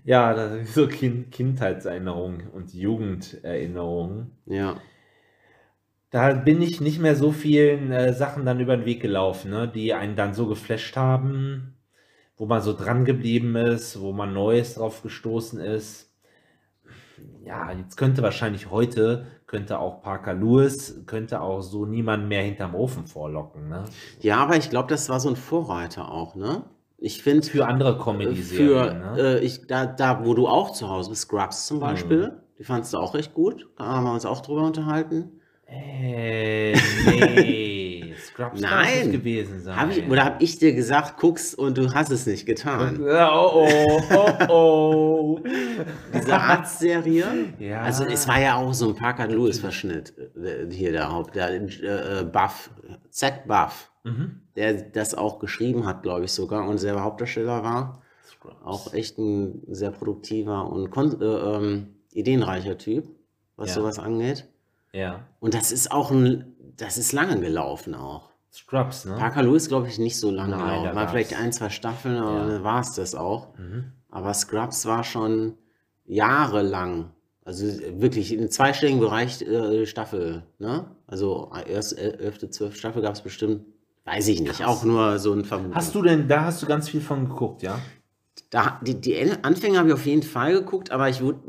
[0.05, 4.31] Ja, das ist so kind Kindheitserinnerungen und Jugenderinnerungen.
[4.45, 4.77] ja.
[6.09, 9.67] Da bin ich nicht mehr so vielen äh, Sachen dann über den Weg gelaufen, ne,
[9.67, 11.73] die einen dann so geflasht haben,
[12.37, 16.13] wo man so dran geblieben ist, wo man Neues drauf gestoßen ist.
[17.43, 22.73] Ja, jetzt könnte wahrscheinlich heute, könnte auch Parker Lewis, könnte auch so niemand mehr hinterm
[22.75, 23.83] Ofen vorlocken, ne?
[24.19, 26.63] Ja, aber ich glaube, das war so ein Vorreiter auch, ne?
[26.97, 29.15] Ich finde, Für andere Comedy-Serien, ne?
[29.19, 31.67] äh, ich, da, da, wo du auch zu Hause bist, Scrubs Mhm.
[31.67, 33.67] zum Beispiel, die fandst du auch recht gut.
[33.77, 35.39] Da haben wir uns auch drüber unterhalten.
[35.67, 36.77] Äh, nee,
[38.23, 39.11] Scrubs Nein.
[39.11, 39.75] gewesen sein.
[39.75, 42.99] Hab ich, oder habe ich dir gesagt, guck's und du hast es nicht getan?
[43.01, 45.39] Oh, oh, oh, oh.
[46.13, 47.25] Diese Arztserie.
[47.59, 47.81] Ja.
[47.81, 51.51] Also es war ja auch so ein Parker Lewis Verschnitt äh, hier der Haupt, der
[51.53, 52.69] äh, Buff,
[53.09, 54.41] Zack Buff, Mhm.
[54.57, 58.01] der das auch geschrieben hat, glaube ich sogar und selber Hauptdarsteller war.
[58.27, 58.55] Scrubs.
[58.65, 63.07] Auch echt ein sehr produktiver und äh, ähm, ideenreicher Typ,
[63.55, 63.75] was Ja.
[63.75, 64.45] sowas angeht.
[64.91, 65.21] Ja.
[65.39, 68.29] Und das ist auch ein, das ist lange gelaufen auch.
[68.51, 69.15] Scrubs, ne?
[69.17, 70.95] Parker Lewis, glaube ich, nicht so lange Nein, gelaufen.
[70.95, 72.47] War vielleicht ein, zwei Staffeln, aber Ja.
[72.47, 73.57] dann war es das auch.
[73.57, 73.91] Mhm.
[74.09, 75.57] Aber Scrubs war schon
[76.05, 77.11] jahrelang,
[77.45, 77.65] also
[77.99, 80.85] wirklich in zweistelligen Bereich äh, Staffel, ne?
[81.07, 83.65] Also erst el- elfte, zwölfte Staffel gab es bestimmt,
[84.05, 85.75] weiß ich nicht, auch nur so ein Vermuten.
[85.75, 87.79] Hast du denn, da hast du ganz viel von geguckt, ja?
[88.49, 91.39] Da, die, die Anfänge habe ich auf jeden Fall geguckt, aber ich wurde,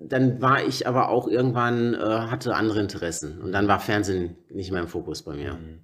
[0.00, 4.70] dann war ich aber auch irgendwann, äh, hatte andere Interessen und dann war Fernsehen nicht
[4.70, 5.54] mehr im Fokus bei mir.
[5.54, 5.80] Mhm.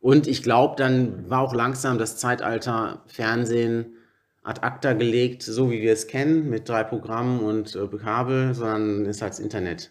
[0.00, 3.94] Und ich glaube, dann war auch langsam das Zeitalter Fernsehen
[4.42, 9.06] ad acta gelegt, so wie wir es kennen, mit drei Programmen und äh, Kabel, sondern
[9.06, 9.90] ist halt das Internet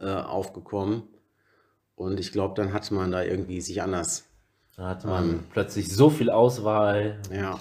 [0.00, 1.04] äh, aufgekommen.
[1.94, 4.24] Und ich glaube, dann hatte man da irgendwie sich anders,
[4.76, 5.40] Da hatte man Ähm.
[5.52, 7.60] plötzlich so viel Auswahl, ja.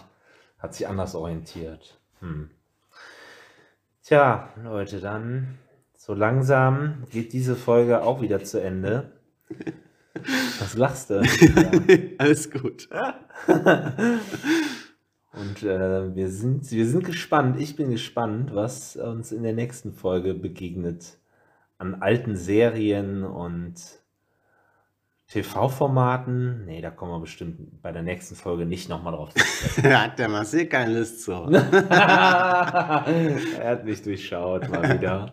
[0.64, 2.00] Hat sich anders orientiert.
[2.22, 2.50] Hm.
[4.02, 5.60] Tja, Leute, dann
[5.98, 9.12] so langsam geht diese Folge auch wieder zu Ende.
[10.60, 11.22] Was lachst du?
[12.18, 12.90] Alles gut.
[15.34, 19.92] Und äh, wir, sind, wir sind gespannt, ich bin gespannt, was uns in der nächsten
[19.92, 21.18] Folge begegnet
[21.80, 24.03] an alten Serien und
[25.30, 26.66] TV-Formaten.
[26.66, 29.98] Nee, da kommen wir bestimmt bei der nächsten Folge nicht nochmal drauf zu sprechen.
[30.04, 31.32] Hat der Marcel keine Lust zu.
[31.52, 33.04] er
[33.66, 35.32] hat mich durchschaut mal wieder.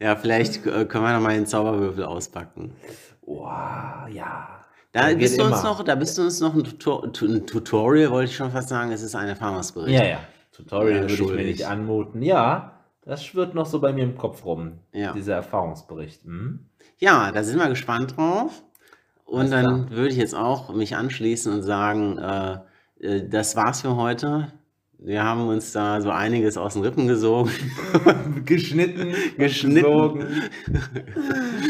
[0.00, 2.72] Ja, vielleicht äh, können wir noch mal den Zauberwürfel auspacken.
[3.22, 4.48] Wow, ja.
[4.92, 5.70] Da bist du uns immer.
[5.70, 8.68] noch, da bist du uns noch ein, Tutor tu- ein Tutorial, wollte ich schon fast
[8.68, 8.92] sagen.
[8.92, 9.98] Es ist ein Erfahrungsbericht.
[9.98, 10.20] Ja, ja.
[10.52, 12.22] Tutorial Ja, würde ich mir nicht anmuten.
[12.22, 12.73] Ja,
[13.04, 14.78] das schwirrt noch so bei mir im Kopf rum.
[14.92, 15.12] Ja.
[15.12, 16.24] Dieser Erfahrungsbericht.
[16.24, 16.66] Hm?
[16.98, 18.62] Ja, da sind wir gespannt drauf.
[19.24, 22.58] Und dann würde ich jetzt auch mich anschließen und sagen, äh,
[23.00, 24.52] äh, das war's für heute.
[24.98, 27.50] Wir haben uns da so einiges aus den Rippen gesogen.
[28.44, 30.26] Geschnitten, Geschnitten.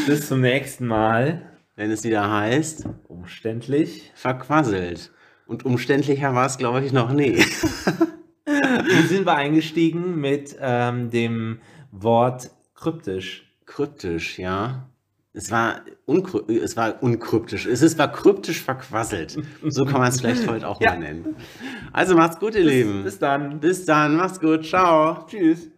[0.05, 1.41] Bis zum nächsten Mal.
[1.75, 4.11] Wenn es wieder heißt, Umständlich.
[4.15, 5.11] verquasselt.
[5.45, 7.43] Und umständlicher war es, glaube ich, noch nie.
[8.85, 11.59] Wie sind wir eingestiegen mit ähm, dem
[11.91, 13.51] Wort kryptisch?
[13.65, 14.87] Kryptisch, ja.
[15.33, 15.81] Es war,
[16.47, 17.65] es war unkryptisch.
[17.65, 19.37] Es ist, war kryptisch verquasselt.
[19.67, 20.91] So kann man es vielleicht heute auch Ja.
[20.91, 21.35] mal nennen.
[21.91, 23.03] Also macht's gut, ihr Lieben.
[23.03, 23.59] Bis dann.
[23.59, 24.65] Bis dann, macht's gut.
[24.65, 25.25] Ciao.
[25.27, 25.69] Tschüss.